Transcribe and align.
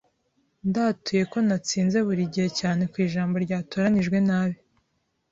Ndatuye 0.69 1.23
ko 1.31 1.37
natsinze 1.47 1.97
buri 2.07 2.23
gihe 2.33 2.49
cyane 2.59 2.81
ku 2.91 2.95
ijambo 3.05 3.35
ryatoranijwe 3.45 4.17
nabi, 4.27 4.57